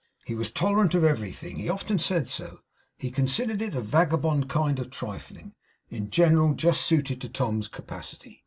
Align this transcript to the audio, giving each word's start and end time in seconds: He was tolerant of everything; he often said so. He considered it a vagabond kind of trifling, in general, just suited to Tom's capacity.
He 0.25 0.33
was 0.33 0.49
tolerant 0.49 0.95
of 0.95 1.03
everything; 1.03 1.57
he 1.57 1.69
often 1.69 1.99
said 1.99 2.27
so. 2.27 2.61
He 2.97 3.11
considered 3.11 3.61
it 3.61 3.75
a 3.75 3.81
vagabond 3.81 4.49
kind 4.49 4.79
of 4.79 4.89
trifling, 4.89 5.53
in 5.91 6.09
general, 6.09 6.55
just 6.55 6.81
suited 6.81 7.21
to 7.21 7.29
Tom's 7.29 7.67
capacity. 7.67 8.39